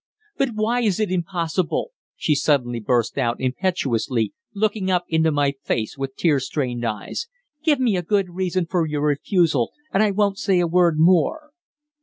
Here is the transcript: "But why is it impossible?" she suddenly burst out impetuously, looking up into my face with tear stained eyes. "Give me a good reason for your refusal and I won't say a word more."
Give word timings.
"But 0.35 0.55
why 0.55 0.81
is 0.81 0.99
it 0.99 1.11
impossible?" 1.11 1.91
she 2.15 2.33
suddenly 2.33 2.79
burst 2.79 3.19
out 3.19 3.39
impetuously, 3.39 4.33
looking 4.55 4.89
up 4.89 5.05
into 5.07 5.29
my 5.29 5.53
face 5.61 5.95
with 5.95 6.15
tear 6.17 6.39
stained 6.39 6.83
eyes. 6.83 7.27
"Give 7.63 7.79
me 7.79 7.95
a 7.95 8.01
good 8.01 8.29
reason 8.31 8.65
for 8.65 8.87
your 8.87 9.03
refusal 9.03 9.71
and 9.93 10.01
I 10.01 10.09
won't 10.09 10.39
say 10.39 10.59
a 10.59 10.65
word 10.65 10.95
more." 10.97 11.51